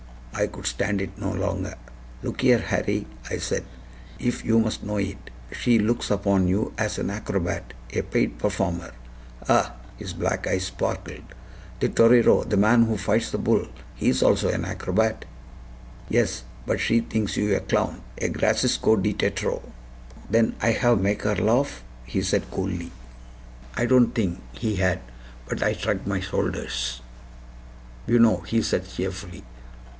I 0.33 0.47
could 0.47 0.65
stand 0.65 0.99
it 0.99 1.15
no 1.19 1.31
longer. 1.33 1.75
"Look 2.23 2.41
here, 2.41 2.57
Harry," 2.57 3.05
I 3.29 3.37
said, 3.37 3.63
"if 4.17 4.43
you 4.43 4.57
must 4.59 4.81
know 4.83 4.97
it, 4.97 5.29
she 5.51 5.77
looks 5.77 6.09
upon 6.09 6.47
you 6.47 6.73
as 6.79 6.97
an 6.97 7.11
acrobat 7.11 7.73
a 7.93 8.01
paid 8.01 8.39
performer." 8.39 8.93
"Ah!" 9.47 9.75
his 9.97 10.13
black 10.13 10.47
eyes 10.47 10.63
sparkled 10.63 11.21
"the 11.79 11.89
torero, 11.89 12.43
the 12.43 12.57
man 12.57 12.83
who 12.85 12.97
fights 12.97 13.29
the 13.29 13.37
bull, 13.37 13.67
he 13.93 14.09
is 14.09 14.23
also 14.23 14.49
an 14.49 14.65
acrobat." 14.65 15.25
"Yes; 16.09 16.43
but 16.65 16.79
she 16.79 17.01
thinks 17.01 17.37
you 17.37 17.55
a 17.55 17.59
clown! 17.59 18.01
a 18.17 18.29
GRACIOSO 18.29 18.95
DE 18.95 19.13
TEATRO 19.13 19.61
there!" 19.61 19.73
"Then 20.31 20.55
I 20.61 20.71
have 20.71 20.99
make 20.99 21.21
her 21.23 21.35
laugh?" 21.35 21.83
he 22.05 22.23
said 22.23 22.49
coolly. 22.49 22.91
I 23.75 23.85
don't 23.85 24.15
think 24.15 24.39
he 24.53 24.77
had; 24.77 25.01
but 25.47 25.61
I 25.61 25.73
shrugged 25.73 26.07
my 26.07 26.21
shoulders. 26.21 27.01
"BUENO!" 28.07 28.37
he 28.47 28.63
said 28.63 28.87
cheerfully. 28.89 29.43